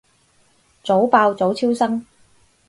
[0.83, 2.03] 早爆早超生